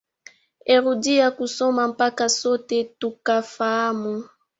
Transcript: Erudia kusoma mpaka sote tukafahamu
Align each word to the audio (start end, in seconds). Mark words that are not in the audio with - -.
Erudia 0.73 1.31
kusoma 1.31 1.83
mpaka 1.87 2.29
sote 2.29 2.83
tukafahamu 2.83 4.29